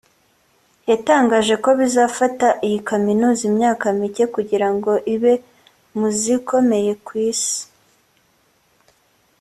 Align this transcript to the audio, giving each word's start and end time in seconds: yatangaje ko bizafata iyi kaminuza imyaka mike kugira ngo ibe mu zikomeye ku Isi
yatangaje 0.89 1.53
ko 1.63 1.69
bizafata 1.79 2.47
iyi 2.67 2.79
kaminuza 2.89 3.41
imyaka 3.49 3.85
mike 3.99 4.25
kugira 4.35 4.67
ngo 4.75 4.91
ibe 5.13 5.33
mu 5.97 6.07
zikomeye 6.19 6.91
ku 7.05 7.11
Isi 7.29 7.59